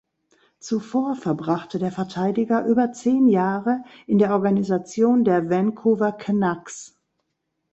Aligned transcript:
Zuvor 0.57 1.13
verbrachte 1.15 1.77
der 1.77 1.91
Verteidiger 1.91 2.65
über 2.65 2.91
zehn 2.91 3.27
Jahre 3.27 3.83
in 4.07 4.17
der 4.17 4.31
Organisation 4.33 5.23
der 5.23 5.47
Vancouver 5.51 6.11
Canucks. 6.11 6.97